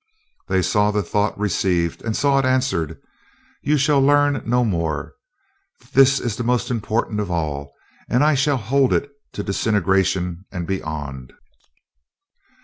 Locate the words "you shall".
3.61-4.01